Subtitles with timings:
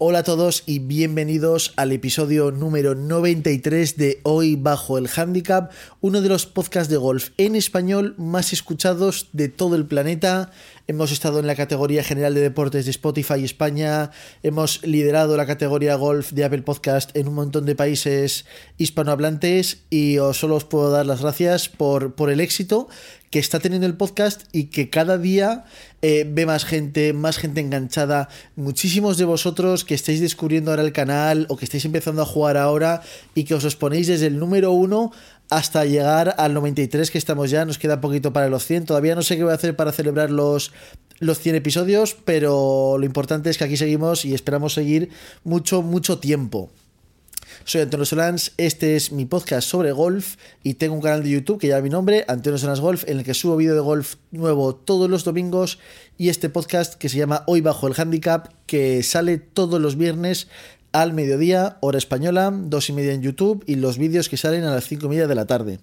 [0.00, 6.20] Hola a todos y bienvenidos al episodio número 93 de Hoy Bajo el Handicap, uno
[6.20, 10.52] de los podcasts de golf en español más escuchados de todo el planeta.
[10.90, 14.10] Hemos estado en la categoría general de deportes de Spotify España,
[14.42, 18.46] hemos liderado la categoría golf de Apple Podcast en un montón de países
[18.78, 22.88] hispanohablantes y os solo os puedo dar las gracias por, por el éxito
[23.30, 25.64] que está teniendo el podcast y que cada día
[26.00, 28.28] eh, ve más gente, más gente enganchada.
[28.56, 32.56] Muchísimos de vosotros que estáis descubriendo ahora el canal o que estáis empezando a jugar
[32.56, 33.02] ahora
[33.34, 35.12] y que os os ponéis desde el número uno
[35.50, 38.86] hasta llegar al 93 que estamos ya, nos queda poquito para los 100.
[38.86, 40.72] Todavía no sé qué voy a hacer para celebrar los,
[41.20, 45.10] los 100 episodios, pero lo importante es que aquí seguimos y esperamos seguir
[45.44, 46.70] mucho, mucho tiempo.
[47.64, 51.58] Soy Antonio Solans, este es mi podcast sobre golf y tengo un canal de YouTube
[51.58, 54.74] que lleva mi nombre, Antonio Solans Golf, en el que subo vídeo de golf nuevo
[54.74, 55.78] todos los domingos
[56.16, 60.48] y este podcast que se llama Hoy Bajo el Handicap, que sale todos los viernes
[61.02, 64.74] al mediodía, hora española, dos y media en YouTube y los vídeos que salen a
[64.74, 65.78] las cinco y media de la tarde.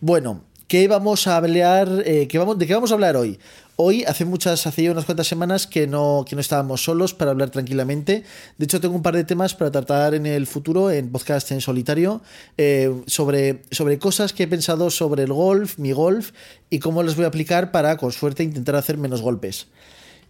[0.00, 2.02] Bueno, ¿qué vamos a hablar?
[2.04, 3.38] Eh, vamos, ¿De qué vamos a hablar hoy?
[3.78, 7.50] Hoy, hace muchas, hace unas cuantas semanas que no, que no estábamos solos para hablar
[7.50, 8.24] tranquilamente.
[8.56, 11.60] De hecho, tengo un par de temas para tratar en el futuro, en podcast en
[11.60, 12.22] solitario,
[12.56, 16.30] eh, sobre, sobre cosas que he pensado sobre el golf, mi golf,
[16.70, 19.66] y cómo los voy a aplicar para, con suerte, intentar hacer menos golpes.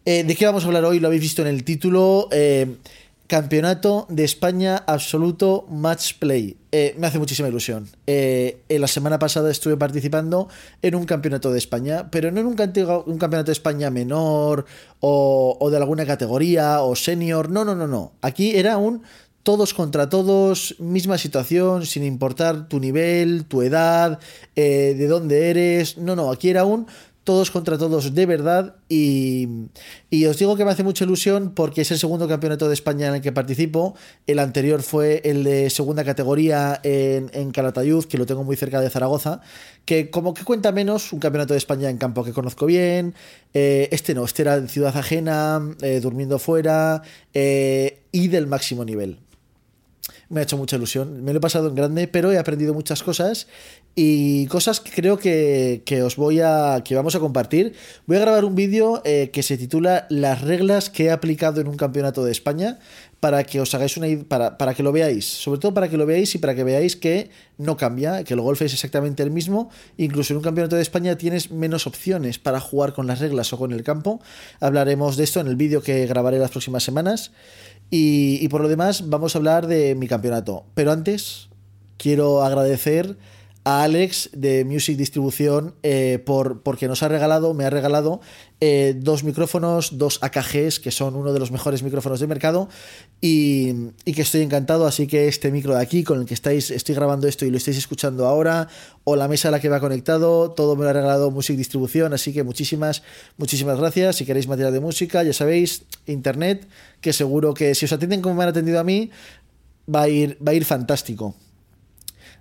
[0.04, 0.98] Eh, ¿De qué vamos a hablar hoy?
[0.98, 2.28] Lo habéis visto en el título.
[3.26, 6.56] Campeonato de España Absoluto Match Play.
[6.70, 7.88] Eh, me hace muchísima ilusión.
[8.06, 10.48] Eh, la semana pasada estuve participando
[10.82, 14.66] en un campeonato de España, pero no en un, un campeonato de España menor
[15.00, 17.50] o, o, de alguna categoría o senior.
[17.50, 18.12] No, no, no, no.
[18.22, 19.02] Aquí era un
[19.46, 24.18] todos contra todos, misma situación, sin importar tu nivel, tu edad,
[24.56, 25.98] eh, de dónde eres.
[25.98, 26.88] No, no, aquí era un
[27.26, 29.48] todos contra todos de verdad y,
[30.28, 33.16] os digo que me hace mucha ilusión porque es el segundo campeonato de España en
[33.16, 33.96] el que participo.
[34.28, 38.80] El anterior fue el de segunda categoría en, en Calatayud, que lo tengo muy cerca
[38.80, 39.40] de Zaragoza,
[39.84, 43.14] que como que cuenta menos, un campeonato de España en campo que conozco bien.
[43.52, 47.02] Eh, este no, este era en ciudad ajena, eh, durmiendo fuera
[47.34, 49.18] eh, y del máximo nivel
[50.28, 51.22] me ha hecho mucha ilusión.
[51.22, 53.46] Me lo he pasado en grande, pero he aprendido muchas cosas
[53.98, 56.82] y cosas que creo que, os voy a.
[56.84, 57.72] que vamos a compartir.
[58.06, 61.66] Voy a grabar un vídeo eh, que se titula Las reglas que he aplicado en
[61.66, 62.78] un campeonato de España.
[63.20, 65.24] Para que os hagáis una para, para que lo veáis.
[65.24, 68.42] Sobre todo para que lo veáis y para que veáis que no cambia, que el
[68.42, 69.70] golf es exactamente el mismo.
[69.96, 73.58] Incluso en un campeonato de España tienes menos opciones para jugar con las reglas o
[73.58, 74.20] con el campo.
[74.60, 77.32] Hablaremos de esto en el vídeo que grabaré las próximas semanas.
[77.90, 80.66] Y, por lo demás, vamos a hablar de mi campeonato.
[80.74, 81.48] Pero antes,
[81.96, 83.16] quiero agradecer
[83.66, 88.20] a Alex de Music Distribución eh, por, porque nos ha regalado, me ha regalado
[88.60, 92.68] eh, dos micrófonos, dos AKGs, que son uno de los mejores micrófonos del mercado,
[93.20, 94.86] y, que estoy encantado.
[94.86, 97.56] Así que este micro de aquí, con el que estáis, estoy grabando esto y lo
[97.56, 98.68] estáis escuchando ahora,
[99.02, 102.14] o la mesa a la que va conectado, todo me lo ha regalado Music Distribución.
[102.14, 103.02] Así que muchísimas,
[103.36, 104.14] muchísimas gracias.
[104.14, 106.68] Si queréis material de música, ya sabéis, internet,
[107.00, 109.10] que seguro que si os atienden como me han atendido a mí,
[109.92, 111.34] va a ir, va a ir fantástico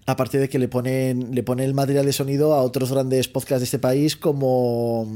[0.05, 3.61] aparte de que le ponen, le ponen el material de sonido a otros grandes podcasts
[3.61, 5.07] de este país como,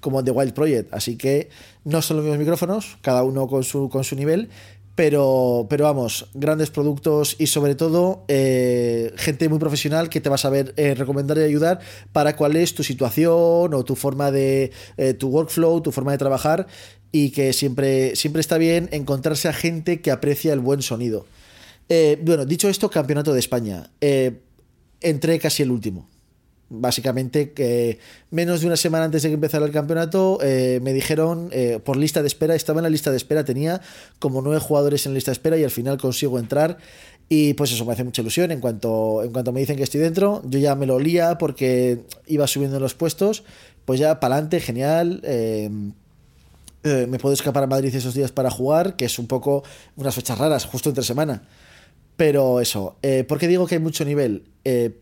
[0.00, 0.92] como The Wild Project.
[0.92, 1.48] Así que
[1.84, 4.50] no son los mismos micrófonos, cada uno con su, con su nivel,
[4.96, 10.36] pero, pero vamos, grandes productos y sobre todo eh, gente muy profesional que te va
[10.36, 11.80] a saber eh, recomendar y ayudar
[12.12, 16.18] para cuál es tu situación o tu forma de, eh, tu workflow, tu forma de
[16.18, 16.66] trabajar
[17.12, 21.26] y que siempre, siempre está bien encontrarse a gente que aprecia el buen sonido.
[21.88, 23.90] Eh, bueno, dicho esto, campeonato de España.
[24.00, 24.40] Eh,
[25.00, 26.08] entré casi el último.
[26.68, 28.00] Básicamente,
[28.32, 31.48] menos de una semana antes de que empezara el campeonato, eh, me dijeron
[31.84, 33.80] por lista de espera, estaba en la lista de espera, tenía
[34.18, 36.78] como nueve jugadores en lista de espera y al final consigo entrar.
[37.28, 38.50] Y pues eso me hace mucha ilusión.
[38.50, 42.02] En cuanto, en cuanto me dicen que estoy dentro, yo ya me lo olía porque
[42.26, 43.44] iba subiendo en los puestos.
[43.84, 45.20] Pues ya para adelante, genial.
[46.82, 49.62] me puedo escapar a Madrid esos días para jugar, que es un poco
[49.94, 51.44] unas fechas raras, justo entre semana.
[52.16, 54.44] Pero eso, eh, ¿por qué digo que hay mucho nivel?
[54.64, 55.00] Eh,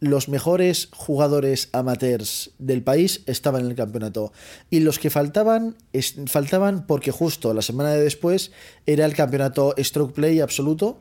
[0.00, 4.32] los mejores jugadores amateurs del país estaban en el campeonato.
[4.70, 5.76] Y los que faltaban,
[6.26, 8.52] faltaban porque justo la semana de después
[8.86, 10.98] era el campeonato Stroke Play absoluto.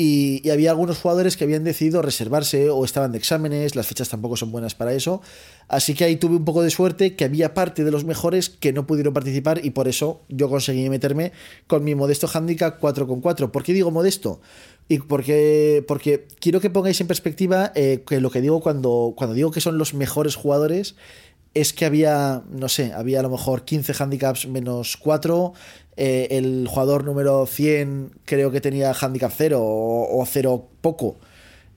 [0.00, 4.36] Y, había algunos jugadores que habían decidido reservarse o estaban de exámenes, las fechas tampoco
[4.36, 5.20] son buenas para eso.
[5.66, 8.72] Así que ahí tuve un poco de suerte que había parte de los mejores que
[8.72, 11.32] no pudieron participar y por eso yo conseguí meterme
[11.66, 13.50] con mi modesto handicap 4,4.
[13.50, 14.40] ¿Por qué digo modesto?
[14.88, 19.34] Y porque, porque quiero que pongáis en perspectiva eh, que lo que digo cuando, cuando
[19.34, 20.96] digo que son los mejores jugadores
[21.54, 25.52] es que había, no sé, había a lo mejor 15 handicaps menos 4.
[25.96, 31.16] eh, el jugador número 100 creo que tenía handicap 0 o, o 0 poco.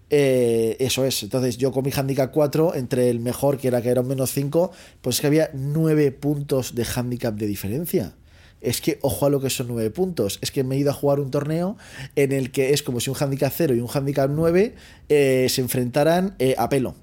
[0.09, 3.89] Eh, eso es, entonces yo con mi handicap 4, entre el mejor que era que
[3.89, 4.71] era un menos 5,
[5.01, 8.13] pues es que había 9 puntos de handicap de diferencia.
[8.61, 10.39] Es que ojo a lo que son 9 puntos.
[10.41, 11.77] Es que me he ido a jugar un torneo
[12.15, 14.75] en el que es como si un handicap 0 y un handicap 9
[15.09, 16.95] eh, se enfrentaran eh, a pelo.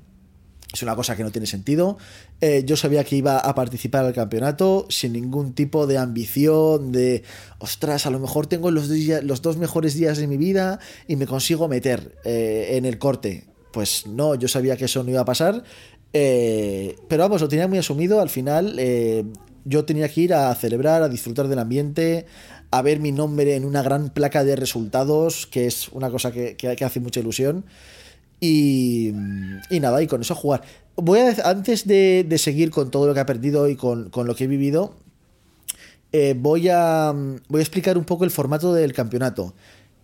[0.73, 1.97] Es una cosa que no tiene sentido.
[2.41, 7.25] Eh, yo sabía que iba a participar al campeonato sin ningún tipo de ambición, de,
[7.59, 10.79] ostras, a lo mejor tengo los los dos mejores días de mi vida
[11.09, 13.47] y me consigo meter en el corte.
[13.73, 15.65] Pues no, yo sabía que eso no iba a pasar.
[16.13, 18.21] pero vamos, lo tenía muy asumido.
[18.21, 18.79] Al final,
[19.65, 22.27] yo tenía que ir a celebrar, a disfrutar del ambiente,
[22.71, 26.57] a ver mi nombre en una gran placa de resultados, que es una cosa que-
[26.57, 27.65] que- hace mucha ilusión.
[28.41, 29.13] Y,
[29.71, 30.63] y nada, y con eso jugar.
[30.97, 34.27] Voy a, antes de, de seguir con todo lo que he perdido y con, con
[34.27, 34.95] lo que he vivido,
[36.13, 37.13] eh, voy, a,
[37.49, 39.55] voy a explicar un poco el formato del campeonato.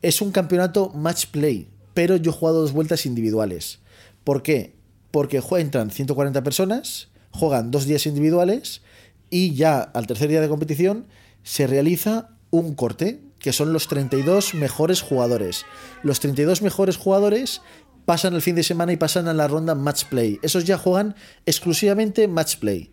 [0.03, 3.79] Es un campeonato match play, pero yo he jugado dos vueltas individuales.
[4.25, 4.75] ¿Por qué?
[5.11, 8.83] Porque entran 140 personas, juegan dos días individuales
[9.31, 11.07] y ya al tercer día de competición
[11.43, 15.67] se realiza un corte, que son los 32 mejores jugadores.
[16.03, 17.61] Los 32 mejores jugadores
[18.05, 20.39] pasan el fin de semana y pasan a la ronda match play.
[20.43, 21.15] Esos ya juegan
[21.47, 22.91] exclusivamente match play.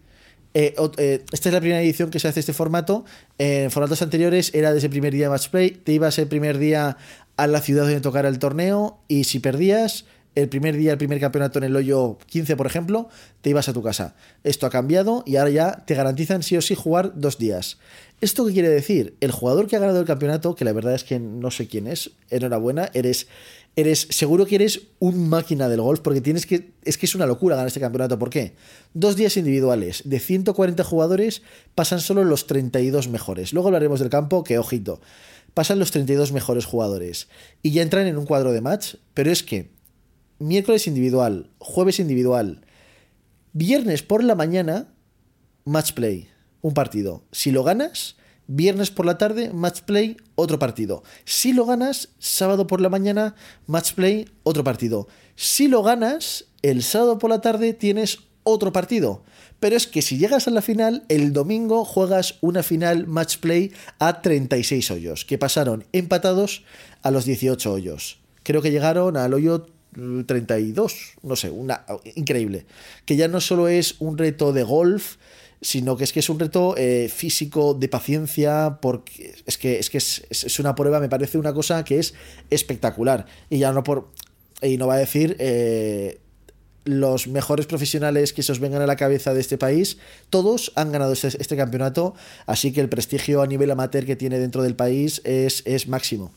[0.54, 3.06] Eh, eh, esta es la primera edición que se hace este formato.
[3.38, 5.72] En formatos anteriores era desde el primer día de match play.
[5.72, 6.98] Te ibas el primer día
[7.38, 10.06] a la ciudad donde tocara el torneo y si perdías,
[10.36, 13.10] el primer día, el primer campeonato en el hoyo 15, por ejemplo,
[13.42, 14.16] te ibas a tu casa.
[14.44, 17.78] Esto ha cambiado y ahora ya te garantizan sí o sí jugar dos días.
[18.22, 19.16] ¿Esto qué quiere decir?
[19.20, 21.88] El jugador que ha ganado el campeonato, que la verdad es que no sé quién
[21.88, 23.28] es, enhorabuena, eres,
[23.76, 27.26] eres seguro que eres un máquina del golf porque tienes que, es que es una
[27.26, 28.20] locura ganar este campeonato.
[28.20, 28.54] ¿Por qué?
[28.94, 31.42] Dos días individuales, de 140 jugadores
[31.76, 33.54] pasan solo los 32 mejores.
[33.54, 35.02] Luego hablaremos del campo, que ojito,
[35.54, 37.28] pasan los 32 mejores jugadores
[37.64, 39.70] y ya entran en un cuadro de match, pero es que
[40.42, 42.66] miércoles individual, jueves individual,
[43.54, 44.94] viernes por la mañana,
[45.66, 46.30] match play,
[46.62, 47.24] un partido.
[47.32, 48.16] Si lo ganas,
[48.48, 51.04] viernes por la tarde, match play, otro partido.
[51.26, 53.36] Si lo ganas, sábado por la mañana,
[53.68, 55.08] match play, otro partido.
[55.36, 59.24] Si lo ganas, el sábado por la tarde tienes otro partido.
[59.60, 63.72] Pero es que si llegas a la final, el domingo juegas una final match play
[64.00, 66.64] a 36 hoyos, que pasaron empatados
[67.04, 68.20] a los 18 hoyos.
[68.42, 71.86] Creo que llegaron al hoyo 32, no sé, una
[72.16, 72.66] increíble.
[73.06, 75.18] Que ya no solo es un reto de golf,
[75.62, 79.90] sino que es que es un reto eh, físico, de paciencia, porque es que, es,
[79.90, 82.14] que es, es, una prueba, me parece una cosa que es
[82.50, 83.26] espectacular.
[83.50, 84.10] Y ya no por.
[84.62, 85.36] Y no va a decir.
[85.40, 86.20] Eh,
[86.84, 90.00] los mejores profesionales que se os vengan a la cabeza de este país,
[90.32, 92.16] todos han ganado este, este, campeonato,
[92.48, 96.32] así que el prestigio a nivel amateur que tiene dentro del país es, es máximo.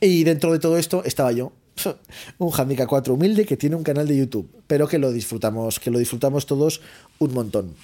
[0.00, 1.52] Y dentro de todo esto estaba yo,
[2.38, 5.90] un handicap 4 humilde que tiene un canal de YouTube, pero que lo disfrutamos, que
[5.90, 6.80] lo disfrutamos todos
[7.18, 7.74] un montón.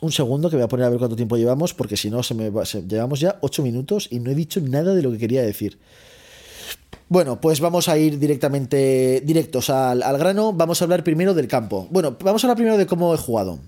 [0.00, 2.34] Un segundo que voy a poner a ver cuánto tiempo llevamos, porque si no se
[2.34, 5.42] me va, llevamos ya 8 minutos y no he dicho nada de lo que quería
[5.42, 5.78] decir.
[7.08, 10.52] Bueno, pues vamos a ir directamente directos al, al, grano.
[10.52, 11.88] Vamos a hablar primero del campo.
[11.90, 13.58] Bueno, vamos a hablar primero de cómo he jugado.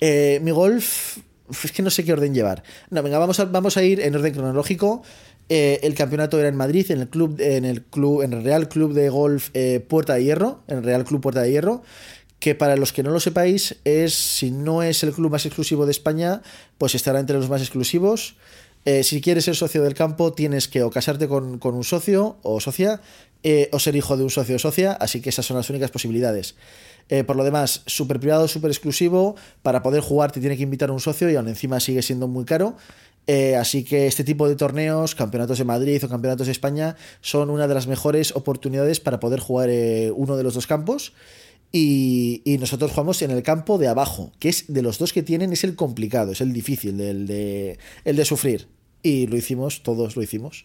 [0.00, 1.18] Eh, mi golf,
[1.64, 2.62] es que no sé qué orden llevar.
[2.90, 5.02] No, venga, vamos vamos a ir en orden cronológico.
[5.52, 8.68] Eh, el campeonato era en Madrid, en el club, en el club, en el Real
[8.68, 11.82] Club de Golf eh, Puerta de Hierro, en el Real Club Puerta de Hierro,
[12.38, 15.86] que para los que no lo sepáis es, si no es el club más exclusivo
[15.86, 16.40] de España,
[16.78, 18.36] pues estará entre los más exclusivos.
[18.84, 22.36] Eh, si quieres ser socio del campo, tienes que o casarte con, con un socio
[22.42, 23.00] o socia,
[23.72, 26.54] o ser hijo de un socio o socia, así que esas son las únicas posibilidades.
[27.26, 30.92] Por lo demás, súper privado, súper exclusivo, para poder jugar te tiene que invitar a
[30.92, 32.76] un socio y aún encima sigue siendo muy caro.
[33.32, 37.48] Eh, así que este tipo de torneos, campeonatos de Madrid o campeonatos de España, son
[37.48, 41.12] una de las mejores oportunidades para poder jugar eh, uno de los dos campos.
[41.70, 45.52] Y, nosotros jugamos en el campo de abajo, que es de los dos que tienen,
[45.52, 48.66] es el complicado, es el difícil, el de, el de sufrir.
[49.00, 50.64] Y lo hicimos, todos lo hicimos.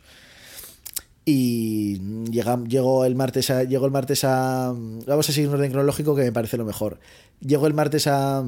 [1.23, 1.99] Y
[2.31, 3.63] llega, llegó el martes a.
[3.63, 4.73] Llegó el martes a.
[5.05, 6.99] Vamos a seguir un orden cronológico que me parece lo mejor.
[7.41, 8.43] Llegó el martes a,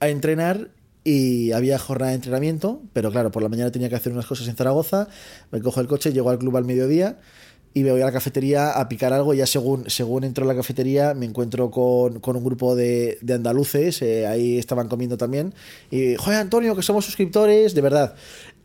[0.00, 0.70] a entrenar
[1.04, 4.46] y había jornada de entrenamiento, pero claro, por la mañana tenía que hacer unas cosas
[4.48, 5.08] en Zaragoza.
[5.50, 7.18] Me cojo el coche, llego al club al mediodía
[7.74, 9.34] y me voy a la cafetería a picar algo.
[9.34, 14.02] Ya según, según entro a la cafetería, me encuentro con, con un grupo de, andaluces,
[14.02, 15.54] eh, ahí estaban comiendo también.
[15.90, 18.14] Y, joder, Antonio, que somos suscriptores, de verdad.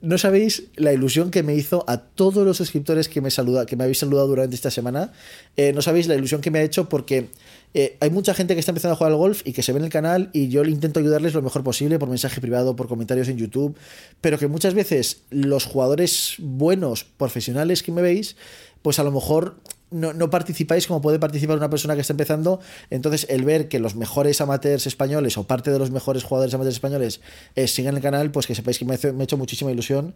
[0.02, 3.76] No sabéis la ilusión que me hizo a todos los suscriptores que me, saluda, que
[3.76, 5.12] me habéis saludado durante esta semana.
[5.56, 7.30] Eh, no sabéis la ilusión que me ha hecho porque
[7.74, 9.80] eh, hay mucha gente que está empezando a jugar al golf y que se ve
[9.80, 13.28] en el canal y yo intento ayudarles lo mejor posible por mensaje privado, por comentarios
[13.28, 13.76] en YouTube,
[14.22, 18.36] pero que muchas veces los jugadores buenos, profesionales que me veis,
[18.82, 19.58] pues a lo mejor
[19.92, 22.60] no, participáis como puede participar una persona que está empezando.
[22.90, 26.76] Entonces, el ver que los mejores amateurs españoles o parte de los mejores jugadores amateurs
[26.76, 27.22] españoles
[27.56, 30.14] eh, sigan el canal, pues que sepáis que me, ha hecho muchísima ilusión.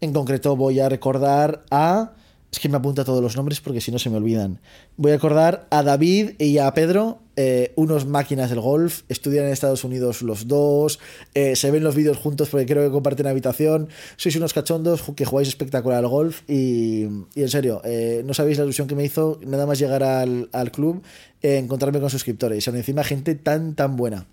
[0.00, 2.12] En concreto, voy a recordar a
[2.52, 4.60] es que me apunta todos los nombres porque si no se me olvidan.
[4.96, 9.52] Voy a acordar a David y a Pedro, eh, unos máquinas del golf, estudian en
[9.52, 10.98] Estados Unidos los dos,
[11.34, 15.24] eh, se ven los vídeos juntos porque creo que comparten habitación, sois unos cachondos que
[15.24, 17.02] jugáis espectacular al golf y,
[17.36, 20.72] en serio, eh, no sabéis la ilusión que me hizo nada más llegar al, al
[20.72, 21.02] club,
[21.42, 24.26] encontrarme con suscriptores y encima gente tan, tan buena.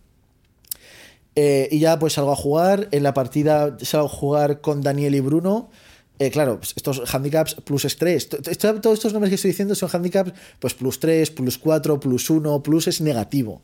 [1.35, 5.19] y ya pues salgo a jugar, en la partida salgo a jugar con Daniel y
[5.19, 5.69] Bruno.
[6.19, 8.27] Eh, claro, pues, estos handicaps plus estrés.
[8.29, 12.63] Todos estos nombres que estoy diciendo son handicaps pues plus 3, plus 4, plus 1,
[12.63, 13.61] plus es negativo.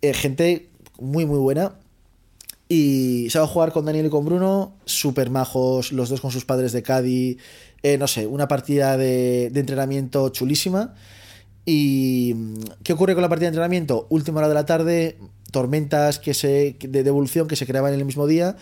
[0.00, 1.74] Eh, gente muy, muy buena.
[2.68, 6.32] Y se va a jugar con Daniel y con Bruno, súper majos, los dos con
[6.32, 7.38] sus padres de Cádiz.
[7.82, 10.94] Eh, no sé, una partida de, de, entrenamiento chulísima.
[11.64, 12.34] ¿Y
[12.82, 14.06] qué ocurre con la partida de entrenamiento?
[14.08, 15.18] Última hora de la tarde,
[15.52, 18.56] tormentas que se, de devolución que se creaban en el mismo día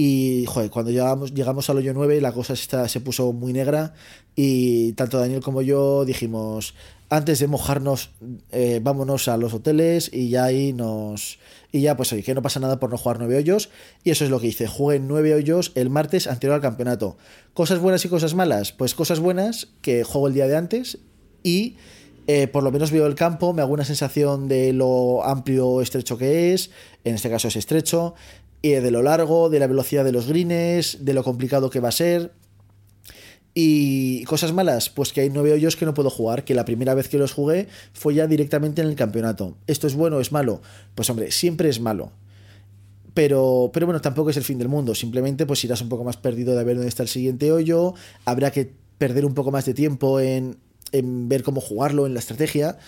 [0.00, 3.94] y cuando llegamos, llegamos al hoyo 9 la cosa se puso muy negra
[4.36, 6.74] y tanto Daniel como yo dijimos,
[7.08, 8.10] antes de mojarnos,
[8.52, 11.40] eh, vámonos a los hoteles y ya ahí nos...
[11.72, 13.70] Y ya pues oye, que no pasa nada por no jugar nueve hoyos.
[14.04, 14.68] Y eso es lo que hice.
[14.68, 17.16] Jugué nueve hoyos el martes anterior al campeonato.
[17.52, 18.70] Cosas buenas y cosas malas.
[18.70, 20.98] Pues cosas buenas que juego el día de antes
[21.42, 21.74] y...
[22.30, 25.80] Eh, por lo menos veo el campo, me hago una sensación de lo amplio o
[25.80, 26.70] estrecho que es,
[27.02, 28.16] en este caso es estrecho,
[28.62, 31.88] y de lo largo, de la velocidad de los greens, de lo complicado que va
[31.88, 32.32] a ser.
[33.54, 36.94] Y cosas malas, pues que hay nueve hoyos que no puedo jugar, que la primera
[36.94, 39.56] vez que los jugué fue ya directamente en el campeonato.
[39.66, 40.60] ¿Esto es bueno o es malo?
[40.94, 42.12] Pues hombre, siempre es malo.
[43.14, 44.94] Pero, pero bueno, tampoco es el fin del mundo.
[44.94, 47.94] Simplemente pues irás un poco más perdido de ver dónde está el siguiente hoyo.
[48.24, 50.58] Habrá que perder un poco más de tiempo en,
[50.92, 52.78] en ver cómo jugarlo, en la estrategia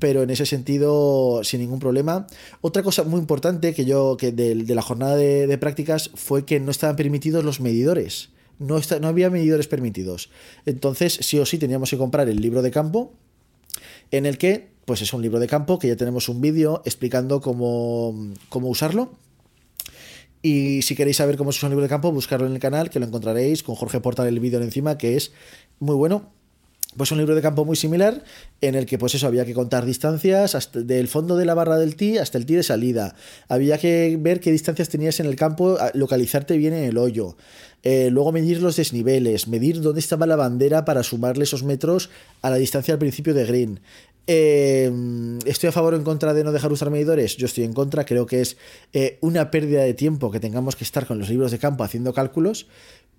[0.00, 2.26] pero en ese sentido sin ningún problema.
[2.62, 6.72] Otra cosa muy importante que yo, que de, la jornada de, prácticas fue que no
[6.72, 8.30] estaban permitidos los medidores.
[8.58, 10.30] No, no había medidores permitidos.
[10.66, 13.12] Entonces, sí o sí teníamos que comprar el libro de campo,
[14.10, 17.40] en el que, pues es un libro de campo, que ya tenemos un vídeo explicando
[17.40, 19.12] cómo, cómo usarlo.
[20.42, 22.88] Y si queréis saber cómo se usa un libro de campo, buscarlo en el canal,
[22.88, 25.32] que lo encontraréis con Jorge Portal el vídeo encima, que es
[25.78, 26.39] muy bueno
[26.96, 28.24] pues un libro de campo muy similar
[28.60, 31.78] en el que pues eso había que contar distancias hasta del fondo de la barra
[31.78, 33.14] del tee hasta el tee de salida
[33.48, 37.36] había que ver qué distancias tenías en el campo localizarte bien en el hoyo
[37.82, 42.10] eh, luego medir los desniveles medir dónde estaba la bandera para sumarle esos metros
[42.42, 43.80] a la distancia al principio de green
[44.32, 44.92] eh,
[45.44, 47.36] ¿Estoy a favor o en contra de no dejar usar medidores?
[47.36, 48.56] Yo estoy en contra, creo que es
[48.92, 52.12] eh, una pérdida de tiempo que tengamos que estar con los libros de campo haciendo
[52.12, 52.68] cálculos,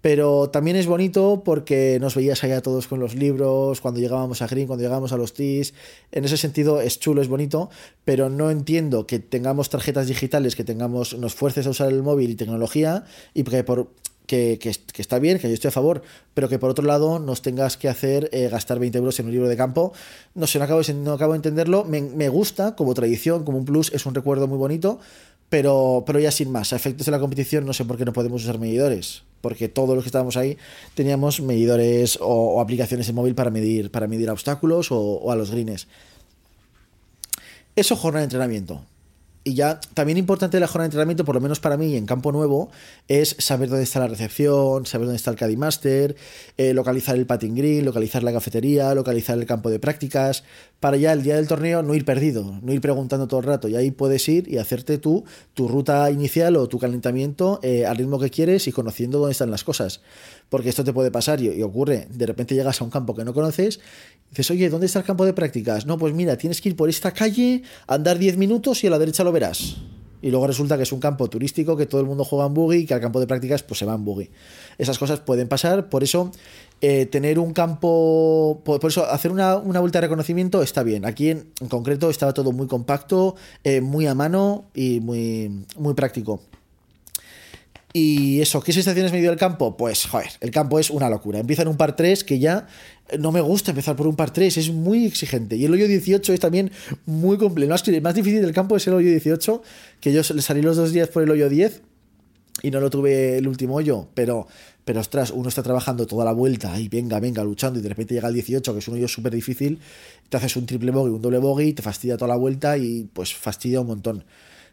[0.01, 4.47] pero también es bonito porque nos veías allá todos con los libros, cuando llegábamos a
[4.47, 5.73] Green, cuando llegábamos a los TIS.
[6.11, 7.69] En ese sentido es chulo, es bonito,
[8.03, 12.31] pero no entiendo que tengamos tarjetas digitales, que tengamos, nos fuerces a usar el móvil
[12.31, 13.89] y tecnología, y que por
[14.25, 14.57] que,
[14.97, 16.03] está bien, que yo estoy a favor,
[16.33, 19.33] pero que por otro lado nos tengas que hacer eh, gastar 20 euros en un
[19.33, 19.91] libro de campo.
[20.35, 21.83] No sé, no acabo no acabo de entenderlo.
[21.83, 24.99] Me, me, gusta como tradición, como un plus, es un recuerdo muy bonito,
[25.49, 26.71] pero, pero ya sin más.
[26.71, 29.95] A efectos de la competición, no sé por qué no podemos usar medidores porque todos
[29.95, 30.57] los que estábamos ahí
[30.93, 35.51] teníamos medidores o, aplicaciones de móvil para medir, para medir obstáculos o, o a los
[35.51, 35.87] greens.
[37.75, 38.83] Eso jornada de entrenamiento.
[39.43, 42.31] Y ya también importante la jornada de entrenamiento, por lo menos para mí en campo
[42.31, 42.69] nuevo,
[43.07, 46.15] es saber dónde está la recepción, saber dónde está el Caddy Master,
[46.57, 50.43] eh, localizar el patting green, localizar la cafetería, localizar el campo de prácticas,
[50.79, 53.67] para ya el día del torneo no ir perdido, no ir preguntando todo el rato.
[53.67, 55.23] Y ahí puedes ir y hacerte tú
[55.55, 59.49] tu ruta inicial o tu calentamiento eh, al ritmo que quieres y conociendo dónde están
[59.49, 60.01] las cosas.
[60.49, 63.33] Porque esto te puede pasar y ocurre, de repente llegas a un campo que no
[63.33, 63.79] conoces
[64.31, 65.85] Dices, oye, ¿dónde está el campo de prácticas?
[65.85, 68.97] No, pues mira, tienes que ir por esta calle, andar 10 minutos y a la
[68.97, 69.75] derecha lo verás.
[70.21, 72.77] Y luego resulta que es un campo turístico, que todo el mundo juega en buggy
[72.77, 74.29] y que al campo de prácticas pues se va en buggy.
[74.77, 76.31] Esas cosas pueden pasar, por eso
[76.79, 81.05] eh, tener un campo, por, eso hacer una, vuelta de reconocimiento está bien.
[81.05, 86.41] Aquí en, concreto estaba todo muy compacto, eh, muy a mano y muy, muy práctico.
[87.93, 89.75] Y eso, ¿qué sensaciones me dio el campo?
[89.75, 91.39] Pues, joder, el campo es una locura.
[91.39, 92.67] Empieza en un par 3 que ya
[93.19, 95.57] no me gusta empezar por un par 3, es muy exigente.
[95.57, 96.71] Y el hoyo 18 es también
[97.05, 97.73] muy complejo.
[97.85, 99.61] El más difícil del campo es el hoyo 18,
[99.99, 101.81] que yo salí los dos días por el hoyo 10
[102.61, 104.47] y no lo tuve el último hoyo, pero,
[104.85, 108.13] pero ostras, uno está trabajando toda la vuelta y venga, venga, luchando y de repente
[108.13, 109.79] llega el 18, que es un hoyo súper difícil,
[110.29, 113.33] te haces un triple bogey, un doble bogey, te fastidia toda la vuelta y pues
[113.33, 114.23] fastidia un montón.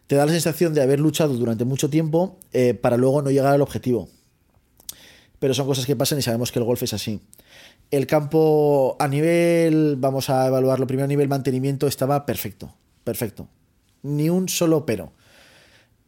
[0.08, 3.54] Te da la sensación de haber luchado durante mucho tiempo eh, para luego no llegar
[3.54, 4.08] al objetivo.
[5.38, 7.20] Pero son cosas que pasan y sabemos que el golf es así.
[7.90, 12.74] El campo a nivel, vamos a evaluarlo primero a nivel mantenimiento, estaba perfecto,
[13.04, 13.48] perfecto.
[14.02, 15.12] Ni un solo pero.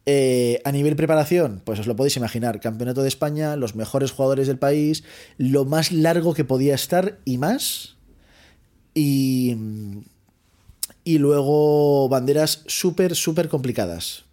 [0.07, 4.47] Eh, a nivel preparación, pues os lo podéis imaginar, Campeonato de España, los mejores jugadores
[4.47, 5.03] del país,
[5.37, 7.97] lo más largo que podía estar y más.
[8.95, 9.55] Y,
[11.03, 14.25] y luego banderas súper, súper complicadas.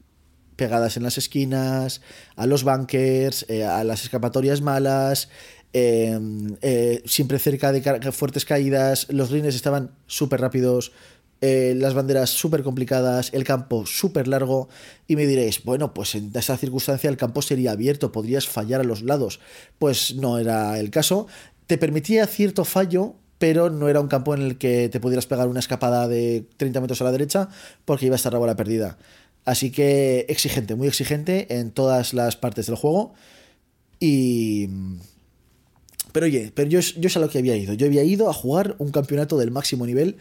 [0.57, 2.01] Pegadas en las esquinas,
[2.37, 5.29] a los bunkers, eh, a las escapatorias malas,
[5.73, 10.93] em, eh, siempre cerca de fuertes caídas, los rines estaban súper rápidos,
[11.41, 14.69] eh, las banderas súper complicadas, el campo súper largo
[15.07, 18.85] y me diréis, bueno, pues en esa circunstancia el campo sería abierto, podrías fallar a
[18.85, 19.39] los lados.
[19.79, 21.29] Pues no era el caso.
[21.69, 25.49] Te permitía cierto fallo, pero no era un campo en el que te pudieras pegar
[25.49, 27.49] una escapada de 30 metros a la derecha
[27.85, 28.99] porque iba a estar la bola perdida.
[29.45, 33.15] Así que exigente, muy exigente en todas las partes del juego.
[34.01, 34.69] Y...
[36.13, 37.75] Pero oye, pero yo, yo sé a lo que había ido.
[37.75, 40.17] Yo había ido a jugar un campeonato del máximo nivel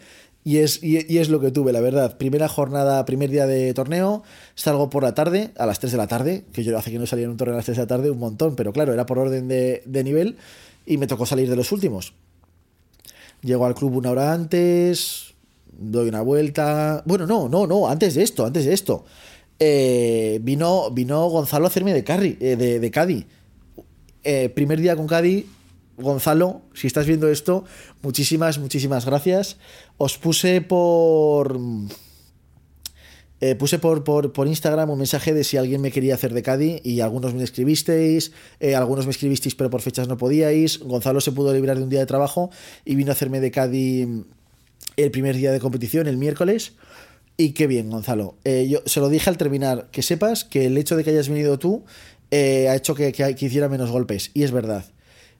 [0.48, 2.16] y es, y, es lo que tuve, la verdad.
[2.16, 4.22] Primera jornada, primer día de torneo,
[4.54, 7.06] salgo por la tarde, a las 3 de la tarde, que yo hace que no
[7.06, 9.04] salía en un torneo a las 3 de la tarde un montón, pero claro, era
[9.04, 10.38] por orden de, nivel
[10.86, 12.14] y me tocó salir de los últimos.
[13.42, 15.34] Llego al club una hora antes,
[15.72, 17.02] doy una vuelta.
[17.06, 19.04] Bueno, no, no, no, antes de esto, antes de esto.
[19.60, 23.26] Eh, vino, vino Gonzalo a hacerme de, carry, eh, de, de Cádiz.
[24.24, 25.46] Eh, primer día con Cádiz,
[25.96, 27.64] Gonzalo, si estás viendo esto,
[28.02, 29.56] muchísimas, muchísimas gracias.
[29.96, 31.58] Os puse por.
[33.40, 36.80] Eh, puse por, por, Instagram un mensaje de si alguien me quería hacer de Cádiz
[36.84, 40.80] y algunos me escribisteis, eh, algunos me escribisteis pero por fechas no podíais.
[40.80, 42.50] Gonzalo se pudo librar de un día de trabajo
[42.84, 44.08] y vino a hacerme de Cádiz
[44.96, 46.72] el primer día de competición, el miércoles.
[47.36, 48.34] Y qué bien, Gonzalo.
[48.44, 51.28] Eh, yo se lo dije al terminar, que sepas que el hecho de que hayas
[51.28, 51.84] venido tú
[52.32, 54.32] ha hecho que, que, que hiciera menos golpes.
[54.34, 54.84] Y es verdad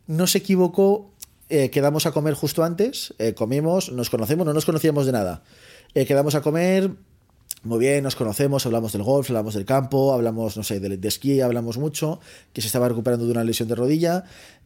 [0.06, 1.10] no se equivocó,
[1.50, 5.42] quedamos a comer justo antes, comimos, nos conocemos, no nos conocíamos de nada.
[5.92, 6.92] Quedamos a comer,
[7.64, 11.40] muy bien, nos conocemos, hablamos del golf, hablamos del campo, hablamos, no sé, de, esquí,
[11.40, 12.20] hablamos mucho,
[12.52, 14.24] que se estaba recuperando de una lesión de rodilla.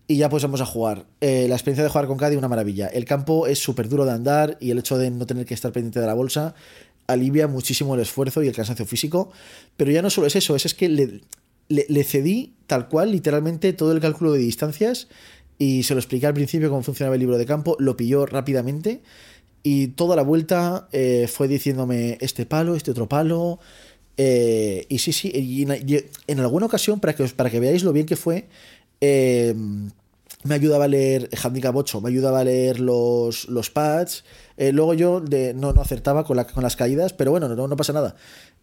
[0.09, 1.07] Y ya pues vamos a jugar.
[1.21, 2.89] la experiencia de jugar con Cádiz, una maravilla.
[2.89, 5.73] El campo es súper duro de andar y el hecho de no tener que estar
[5.73, 6.55] pendiente de la bolsa
[7.07, 9.31] alivia muchísimo el esfuerzo y el cansancio físico.
[9.77, 11.21] Pero ya no solo es eso, es, es que le,
[11.69, 15.09] le, cedí tal cual, literalmente, todo el cálculo de distancias
[15.59, 19.03] y se lo expliqué al principio cómo funcionaba el libro de campo, lo pilló rápidamente
[19.63, 23.61] y toda la vuelta eh, fue diciéndome este palo, este otro palo.
[24.17, 25.63] Eh, y sí, sí, y
[26.27, 28.49] en, alguna ocasión, para que, para que veáis lo bien que fue,
[29.01, 29.55] eh,
[30.45, 34.25] me ayudaba a leer Handicap 8, me ayudaba a leer los, los pads.
[34.59, 37.93] luego yo de, no, no acertaba con, con las caídas, pero bueno, no, no pasa
[37.93, 38.17] nada.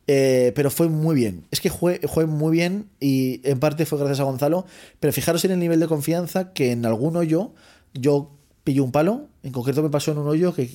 [0.06, 1.46] Pero fue muy bien.
[1.52, 4.66] Es que fue, fue muy bien y en parte fue gracias a Gonzalo.
[5.00, 7.54] Pero fijaros en el nivel de confianza que en algún hoyo
[7.94, 8.39] yo
[8.70, 9.30] pillé un palo.
[9.42, 10.68] En concreto me pasó en un hoyo que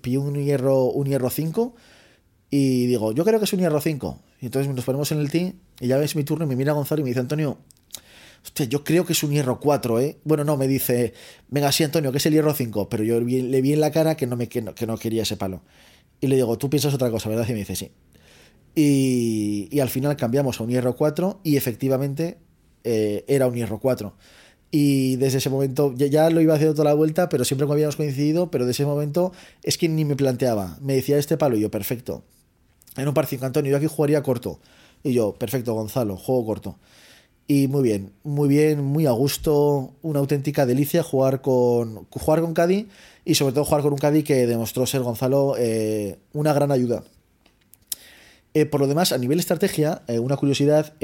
[0.00, 1.74] pillé un hierro, un hierro 5.
[2.48, 4.20] Y digo, yo creo que es un hierro 5.
[4.40, 6.74] Y entonces nos ponemos en el team y ya ves mi turno y me mira
[6.74, 7.58] Gonzalo y me dice, Antonio,
[8.44, 10.18] hostia, yo creo que es un hierro 4, ¿eh?
[10.22, 11.12] Bueno, no, me dice,
[11.48, 12.88] venga, sí, Antonio, que es el hierro 5.
[12.88, 15.24] Pero yo le vi en la cara que no, me, que no, que no quería
[15.24, 15.62] ese palo.
[16.20, 17.46] Y le digo, tú piensas otra cosa, ¿verdad?
[17.48, 17.90] Y me dice, sí.
[18.76, 22.38] Y, al final cambiamos a un hierro 4 y efectivamente
[22.84, 24.14] eh, era un hierro 4.
[24.70, 28.50] Y desde ese momento ya, lo iba haciendo toda la vuelta, pero siempre habíamos coincidido,
[28.50, 30.78] pero de ese momento es que ni me planteaba.
[30.80, 32.22] Me decía este palo y yo, perfecto.
[32.96, 34.60] En un par 5, Antonio, yo aquí jugaría corto.
[35.02, 36.78] Y yo, perfecto, Gonzalo, juego corto.
[37.50, 42.54] Y muy bien, muy bien, muy a gusto, una auténtica delicia jugar con, jugar con
[42.54, 42.86] Cadi
[43.24, 47.02] y sobre todo jugar con un Cadi que demostró ser Gonzalo eh, una gran ayuda.
[48.54, 50.94] Eh, por lo demás, a nivel estrategia, eh, una curiosidad,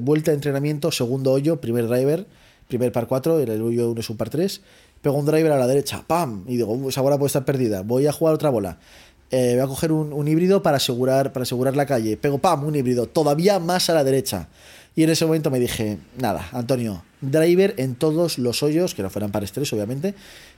[0.00, 2.26] vuelta de entrenamiento, segundo hoyo, primer driver,
[2.70, 4.62] primer par 4, el hoyo 1 es un par 3,
[5.02, 6.44] pego un driver a la derecha, ¡pam!
[6.48, 8.78] Y digo, esa bola puede estar perdida, voy a jugar otra bola.
[9.30, 12.64] voy a coger un, híbrido para asegurar, para asegurar la calle, pego, ¡pam!
[12.64, 14.48] Un híbrido, todavía más a la derecha.
[14.96, 19.10] Y en ese momento me dije, nada, Antonio, driver en todos los hoyos, que no
[19.10, 20.14] fueran para estrés, obviamente.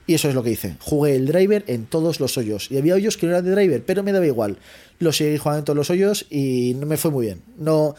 [0.06, 0.76] Y eso es lo que hice.
[0.80, 2.70] Jugué el driver en todos los hoyos.
[2.70, 4.56] Y había hoyos que no eran de driver, pero me daba igual.
[4.98, 7.42] Lo seguí jugando en todos los hoyos y no me fue muy bien.
[7.58, 7.94] No.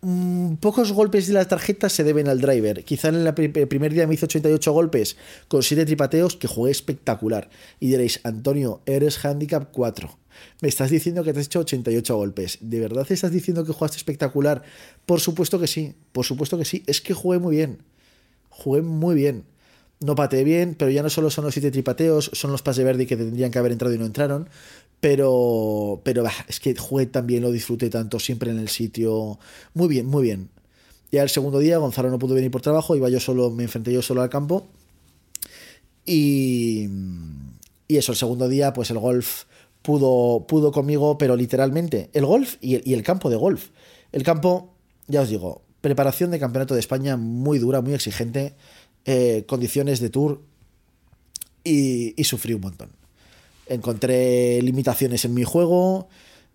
[0.00, 2.84] Mm, pocos golpes de la tarjeta se deben al driver.
[2.84, 5.16] Quizá en el primer día me hizo 88 golpes
[5.48, 7.50] con 7 tripateos que jugué espectacular.
[7.80, 10.18] Y diréis, Antonio, eres handicap 4.
[10.60, 12.58] Me estás diciendo que te has hecho 88 golpes.
[12.60, 14.62] ¿De verdad estás diciendo que jugaste espectacular?
[15.06, 16.82] Por supuesto que sí, por supuesto que sí.
[16.86, 17.82] Es que jugué muy bien.
[18.50, 19.44] Jugué muy bien.
[20.00, 23.06] No pateé bien, pero ya no solo son los 7 tripateos, son los pases verde
[23.06, 24.48] que tendrían que haber entrado y no entraron.
[25.00, 29.38] Pero, pero es que jugué también, lo disfruté tanto, siempre en el sitio.
[29.74, 30.50] Muy bien, muy bien.
[31.10, 33.92] Ya el segundo día, Gonzalo no pudo venir por trabajo, iba yo solo, me enfrenté
[33.92, 34.66] yo solo al campo.
[36.04, 36.88] Y,
[37.88, 39.44] y eso, el segundo día, pues el golf
[39.82, 43.70] pudo, pudo conmigo, pero literalmente, el golf y el, y el campo de golf.
[44.12, 44.74] El campo,
[45.06, 48.54] ya os digo, preparación de campeonato de España muy dura, muy exigente,
[49.04, 50.42] eh, condiciones de tour
[51.64, 52.90] y, sufrí un montón
[53.68, 56.08] encontré limitaciones en mi juego,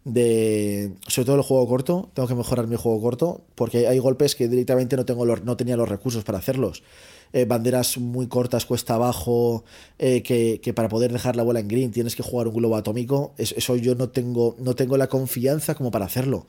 [0.04, 4.36] de sobre todo el juego corto, tengo que mejorar mi juego corto, porque hay golpes
[4.36, 6.84] que directamente no, tengo los, no tenía los recursos para hacerlos.
[7.32, 9.64] Eh, banderas muy cortas, cuesta abajo,
[9.98, 13.34] eh, que, para poder dejar la bola en green tienes que jugar un globo atómico.
[13.38, 16.46] eso yo no tengo, no tengo la confianza como para hacerlo.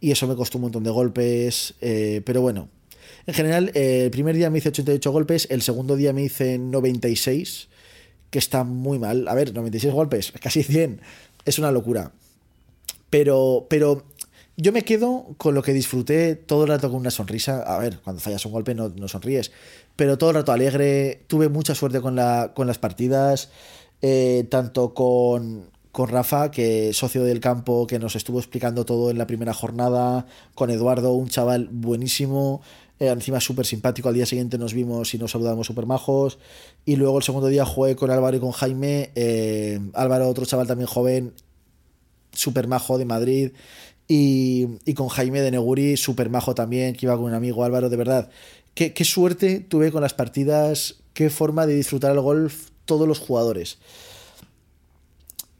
[0.00, 2.68] Y eso me costó un montón de golpes, pero bueno.
[3.26, 7.68] En general, el primer día me hice 88 golpes, el segundo día me hice 96
[8.30, 9.28] que está muy mal.
[9.28, 11.00] A ver, 96 golpes, casi 100,
[11.44, 12.12] es una locura.
[13.10, 14.04] Pero, pero
[14.56, 17.62] yo me quedo con lo que disfruté todo el rato con una sonrisa.
[17.62, 19.52] A ver, cuando fallas un golpe no, no sonríes,
[19.96, 21.22] pero todo el rato alegre.
[21.26, 23.50] Tuve mucha suerte con, la, con las partidas,
[24.02, 29.18] eh, tanto con, con Rafa, que socio del campo, que nos estuvo explicando todo en
[29.18, 32.60] la primera jornada, con Eduardo, un chaval buenísimo,
[32.98, 34.08] eh, encima súper simpático.
[34.08, 36.38] Al día siguiente nos vimos y nos saludamos súper majos.
[36.84, 39.10] Y luego el segundo día jugué con Álvaro y con Jaime.
[39.14, 41.34] Eh, Álvaro, otro chaval también joven,
[42.32, 43.52] súper majo de Madrid.
[44.08, 47.96] Y, con Jaime de Neguri, súper majo también, que iba con un amigo Álvaro, de
[47.96, 48.30] verdad.
[48.74, 53.18] Qué, qué suerte tuve con las partidas, qué forma de disfrutar el golf todos los
[53.18, 53.78] jugadores.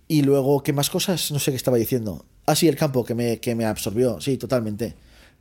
[0.09, 1.33] Y luego, ¿qué más cosas?
[1.33, 2.25] No sé qué estaba diciendo.
[2.46, 4.94] Ah, sí, el campo que me, que me absorbió, sí, totalmente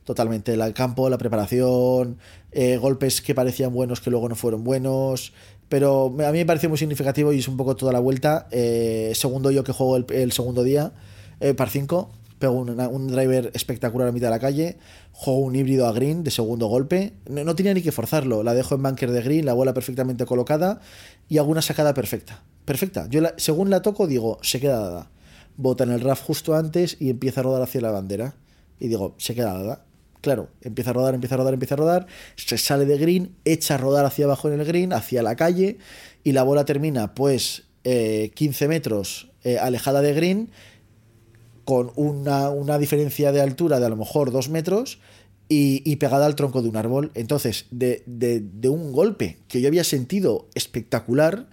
[0.06, 0.54] totalmente.
[0.54, 2.16] El campo, la preparación,
[2.52, 5.34] eh, golpes que parecían buenos que luego no fueron buenos.
[5.68, 8.46] Pero a mí me pareció muy significativo y es un poco toda la vuelta.
[8.52, 10.92] Eh, segundo yo que juego el, segundo día,
[11.40, 14.78] eh, par 5, pego un, driver espectacular a mitad de la calle,
[15.10, 17.14] juego un híbrido a green de segundo golpe.
[17.28, 20.80] No, tenía ni que forzarlo, la dejo en bunker de green, la bola perfectamente colocada
[21.28, 22.44] y hago una sacada perfecta.
[22.64, 23.08] Perfecta.
[23.10, 25.10] Yo según la toco digo, se queda dada.
[25.56, 28.36] Bota en el RAF justo antes y empieza a rodar hacia la bandera.
[28.78, 29.85] Y digo, se queda dada.
[30.26, 33.76] Claro, empieza a rodar, empieza a rodar, empieza a rodar, se sale de green, echa
[33.76, 35.78] a rodar hacia abajo en el green, hacia la calle,
[36.24, 40.50] y la bola termina pues 15 eh, metros eh, alejada de green,
[41.64, 44.98] con una, diferencia de altura de a lo mejor 2 metros,
[45.48, 47.12] y, pegada al tronco de un árbol.
[47.14, 51.46] Entonces, de, de, un golpe que yo había sentido espectacular,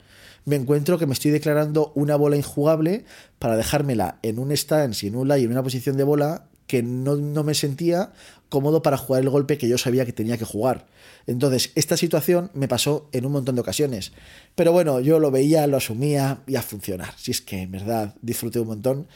[0.46, 3.06] me encuentro que me estoy declarando una bola injugable
[3.38, 7.16] para dejármela en un stance y un lay, en una posición de bola que no,
[7.18, 8.14] no, me sentía
[8.50, 10.88] cómodo para jugar el golpe que yo sabía que tenía que jugar.
[11.28, 14.12] Entonces, esta situación me pasó en un montón de ocasiones.
[14.56, 17.14] Pero bueno, yo lo veía, lo asumía y a funcionar.
[17.16, 19.08] Si es que en verdad disfruté un montón.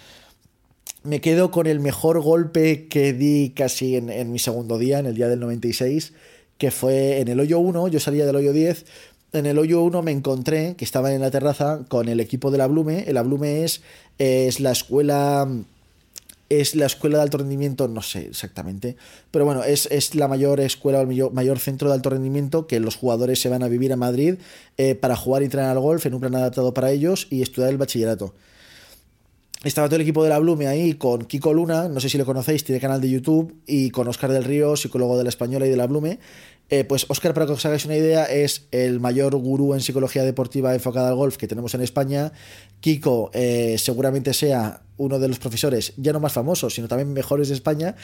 [1.01, 5.07] Me quedo con el mejor golpe que di casi en, en mi segundo día, en
[5.07, 6.13] el día del 96,
[6.59, 8.85] que fue en el hoyo 1, yo salía del hoyo 10,
[9.33, 12.59] en el hoyo 1 me encontré que estaba en la terraza con el equipo de
[12.59, 13.05] la Blume.
[13.07, 13.81] El Blume es,
[14.19, 15.47] es la escuela
[16.49, 18.95] es la escuela de alto rendimiento, no sé exactamente,
[19.31, 23.41] pero bueno, es, la mayor escuela, el mayor, centro de alto rendimiento que los jugadores
[23.41, 24.35] se van a vivir a Madrid
[24.77, 27.71] eh, para jugar y entrenar al golf en un plan adaptado para ellos y estudiar
[27.71, 28.33] el bachillerato.
[29.63, 32.25] Estaba todo el equipo de la Blume ahí con Kiko Luna, no sé si lo
[32.25, 35.69] conocéis, tiene canal de YouTube, y con Oscar del Río, psicólogo de la Española y
[35.69, 36.19] de la Blume.
[36.69, 40.23] Eh, pues Oscar, para que os hagáis una idea, es el mayor gurú en psicología
[40.23, 42.33] deportiva enfocada al golf que tenemos en España.
[42.81, 47.49] Kiko eh, seguramente sea uno de los profesores, ya no más famosos, sino también mejores
[47.49, 47.95] de España.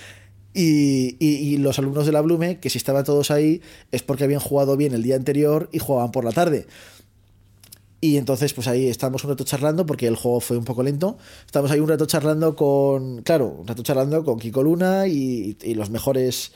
[0.55, 3.61] Y, los alumnos de la Blume, que si estaban todos ahí,
[3.91, 6.67] es porque habían jugado bien el día anterior y jugaban por la tarde.
[8.03, 11.17] Y entonces, pues ahí estamos un rato charlando, porque el juego fue un poco lento.
[11.45, 15.89] Estamos ahí un rato charlando con, claro, un rato charlando con Kiko Luna y, los
[15.89, 16.51] mejores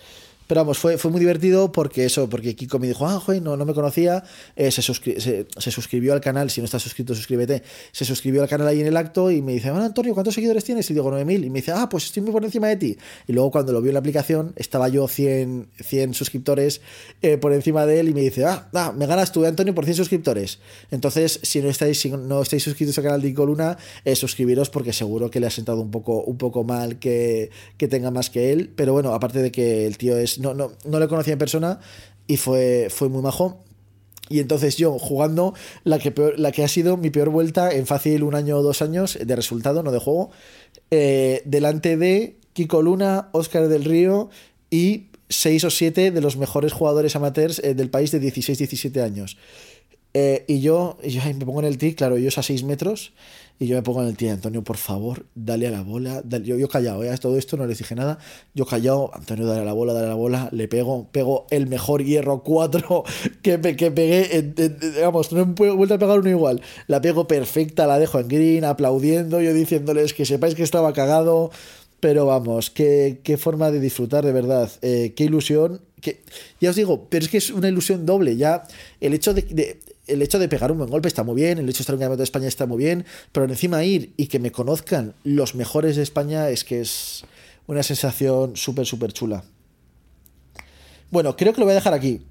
[0.48, 3.58] Pero vamos, fue, fue muy divertido porque eso, porque Kiko me dijo, ah, joder, no,
[3.58, 4.24] no me conocía,
[4.56, 8.68] eh, se, se, suscribió al canal, si no estás suscrito, suscríbete, se suscribió al canal
[8.68, 10.90] ahí en el acto y me dice, bueno, Antonio, ¿cuántos seguidores tienes?
[10.90, 11.44] Y digo, 9000.
[11.44, 12.98] Y me dice, ah, pues estoy muy por encima de ti.
[13.28, 16.80] Y luego cuando lo vio en la aplicación, estaba yo 100, 100 suscriptores
[17.22, 19.84] eh, por encima de él y me dice, ah, ah, me ganas tú, Antonio, por
[19.84, 20.60] 100 suscriptores.
[20.92, 24.94] Entonces, si no estáis, si no estáis suscritos al canal de Icoluna, eh, suscribiros porque
[24.94, 28.54] seguro que le ha sentado un poco, un poco mal que, que tenga más que
[28.54, 28.72] él.
[28.76, 30.37] Pero bueno, aparte de que el tío es.
[30.40, 31.80] No, no, no le conocía en persona
[32.28, 33.64] y fue, fue muy majo.
[34.30, 38.24] Y entonces yo jugando la que, la que ha sido mi peor vuelta en fácil
[38.24, 40.32] un año o dos años de resultado, no de juego,
[40.92, 44.30] eh, delante de Kiko Luna, Oscar del Río
[44.70, 49.38] y seis o siete de los mejores jugadores amateurs eh, del país de 16-17 años.
[50.14, 53.14] Eh, y yo, yo me pongo en el tee, claro, yo es a 6 metros,
[53.60, 56.22] y yo me pongo en el tee, Antonio, por favor, dale a la bola.
[56.44, 57.18] Yo, yo callado, ¿eh?
[57.18, 58.20] todo esto no les dije nada.
[58.54, 61.66] Yo callado, Antonio, dale a la bola, dale a la bola, le pego, pego el
[61.66, 63.04] mejor hierro 4
[63.42, 64.54] que, que pegué,
[64.96, 66.62] digamos, no he vuelto a pegar uno igual.
[66.86, 71.50] La pego perfecta, la dejo en green, aplaudiendo, yo diciéndoles que sepáis que estaba cagado.
[72.00, 75.82] Pero vamos, qué, qué forma de disfrutar de verdad, eh, qué ilusión.
[76.00, 76.22] Que,
[76.62, 78.38] ya os digo, pero es que es una ilusión doble.
[78.38, 78.68] Ya
[79.02, 81.80] el hecho de el hecho de pegar un buen golpe está muy bien, el hecho
[81.80, 84.40] de estar en un campeonato de España está muy bien, pero encima ir y que
[84.40, 87.26] me conozcan los mejores de España es que es
[87.68, 89.44] una sensación súper, súper chula.
[91.10, 92.22] Bueno, creo que lo voy a dejar aquí.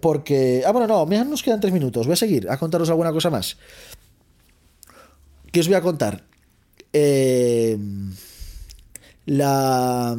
[0.00, 0.62] Porque.
[0.66, 2.06] Ah, bueno, no, nos quedan tres minutos.
[2.06, 3.58] Voy a seguir a contaros alguna cosa más.
[5.52, 6.24] ¿Qué os voy a contar?
[6.92, 7.78] Eh,
[9.26, 10.16] la.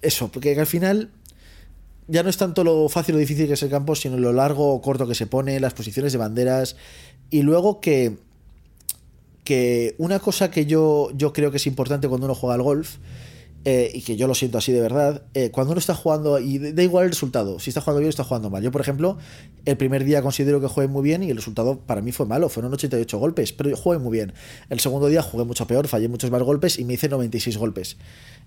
[0.00, 1.10] Eso, porque al final
[2.10, 4.74] ya no es tanto lo fácil o difícil que es el campo, sino lo largo
[4.74, 6.76] o corto que se pone, las posiciones de banderas.
[7.30, 8.18] Y luego que,
[9.44, 12.96] que una cosa que yo, yo creo que es importante cuando uno juega al golf,
[13.66, 16.58] eh, y que yo lo siento así de verdad, eh, cuando uno está jugando, y
[16.58, 18.62] da igual el resultado, si está jugando bien o está jugando mal.
[18.62, 19.18] Yo, por ejemplo,
[19.66, 22.48] el primer día considero que jugué muy bien y el resultado para mí fue malo,
[22.48, 24.32] fueron 88 golpes, pero yo jugué muy bien.
[24.70, 27.98] El segundo día jugué mucho peor, fallé muchos más golpes y me hice 96 golpes.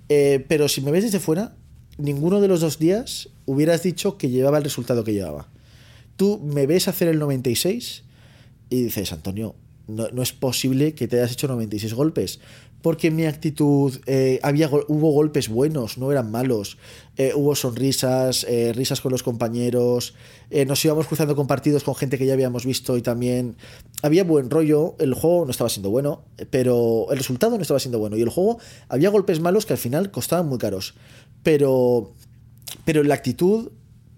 [0.10, 1.56] Eh, pero si me ves desde fuera,
[1.98, 5.48] ninguno de los dos días hubieras dicho que llevaba el resultado que llevaba.
[6.16, 8.04] Tú me ves hacer el 96
[8.70, 9.56] y dices, Antonio,
[9.88, 12.40] no, es posible que te hayas hecho 96 golpes.
[12.82, 16.78] Porque mi actitud, eh, había, hubo golpes buenos, no eran malos.
[17.16, 20.16] Eh, hubo sonrisas, eh, risas con los compañeros.
[20.68, 23.56] nos íbamos cruzando con partidos con gente que ya habíamos visto y también
[24.02, 24.96] había buen rollo.
[25.00, 28.18] El juego no estaba siendo bueno, pero el resultado no estaba siendo bueno.
[28.18, 30.94] Y el juego había golpes malos que al final costaban muy caros.
[31.44, 32.14] Pero,
[32.86, 33.72] pero la actitud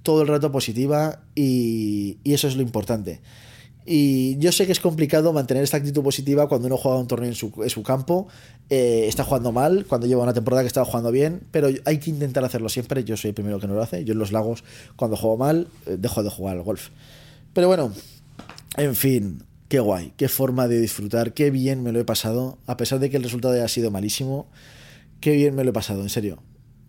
[0.06, 3.22] todo el rato positiva y, eso es lo importante.
[3.88, 7.30] Y yo sé que es complicado mantener esta actitud positiva cuando uno juega un torneo
[7.30, 8.28] en su, en su campo,
[8.70, 12.10] eh, está jugando mal, cuando lleva una temporada que estaba jugando bien, pero hay que
[12.10, 13.04] intentar hacerlo siempre.
[13.04, 14.06] Yo soy el primero que no lo hace.
[14.06, 14.64] Yo en los lagos,
[14.96, 16.90] cuando juego mal, eh, dejo de jugar al golf.
[17.54, 17.92] Pero bueno,
[18.78, 22.78] en fin, qué guay, qué forma de disfrutar, qué bien me lo he pasado, a
[22.78, 24.48] pesar de que el resultado haya sido malísimo,
[25.20, 26.40] qué bien me lo he pasado, en serio.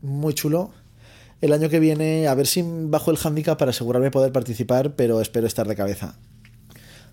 [0.07, 0.71] Muy chulo.
[1.41, 5.21] El año que viene, a ver si bajo el handicap para asegurarme poder participar, pero
[5.21, 6.15] espero estar de cabeza.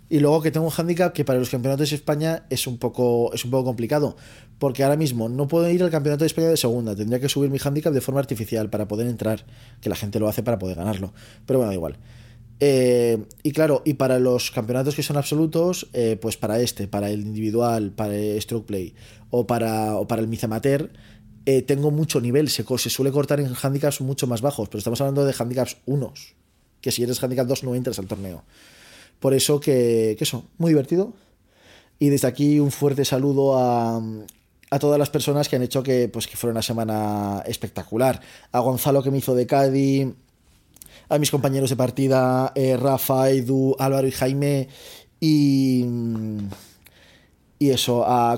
[0.10, 3.34] Y luego que tengo un handicap que para los campeonatos de España es un poco,
[3.34, 4.16] es un poco complicado,
[4.60, 7.50] porque ahora mismo no puedo ir al campeonato de España de segunda, tendría que subir
[7.50, 9.44] mi handicap de forma artificial para poder entrar,
[9.82, 11.14] que la gente lo hace para poder ganarlo.
[11.48, 11.98] Pero bueno, da igual.
[12.60, 17.10] Eh, y claro, y para los campeonatos que son absolutos, eh, pues para este, para
[17.10, 18.94] el individual, para el stroke play
[19.32, 20.92] o para, o para el Miz Amateur,
[21.46, 25.26] eh, tengo mucho nivel, se, suele cortar en handicaps mucho más bajos, pero estamos hablando
[25.26, 26.36] de handicaps unos,
[26.82, 28.44] que si eres handicap 2 no entras al torneo.
[29.20, 31.14] Por eso que, eso, muy divertido.
[32.00, 34.02] Y desde aquí un fuerte saludo a,
[34.70, 38.20] a todas las personas que han hecho que, pues, que fuera una semana espectacular.
[38.52, 40.08] A Gonzalo que me hizo de Cádiz,
[41.10, 44.68] a mis compañeros de partida, eh, Rafa, Edu, Álvaro y Jaime,
[45.20, 45.86] y,
[47.64, 48.38] y eso, a,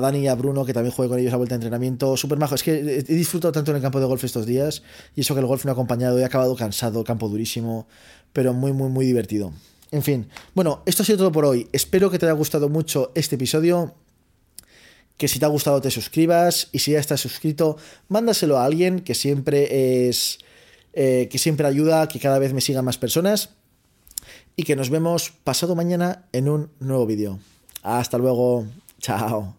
[0.00, 2.56] Dani y a Bruno, que también jugué con ellos a vuelta de entrenamiento, súper majo.
[2.56, 4.82] Es que he disfrutado tanto en el campo de golf estos días,
[5.14, 7.86] y eso que el golf me ha acompañado, he acabado cansado, campo durísimo,
[8.32, 9.52] pero muy, muy, muy divertido.
[9.92, 11.68] En fin, bueno, esto ha sido todo por hoy.
[11.72, 13.94] Espero que te haya gustado mucho este episodio.
[15.16, 17.76] Que si te ha gustado te suscribas y si ya estás suscrito,
[18.08, 20.40] mándaselo a alguien que siempre es.
[20.94, 23.50] Eh, que siempre ayuda a que cada vez me sigan más personas.
[24.56, 27.38] Y que nos vemos pasado mañana en un nuevo vídeo.
[27.84, 28.64] Hasta luego.
[28.98, 29.54] Chao.